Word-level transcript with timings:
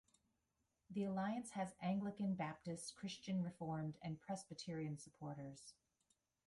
The 0.89 1.03
Alliance 1.03 1.51
has 1.51 1.75
Anglican, 1.79 2.33
Baptist, 2.33 2.95
Christian 2.95 3.43
Reformed, 3.43 3.99
and 4.01 4.19
Presbyterian 4.19 4.97
supporters. 4.97 5.75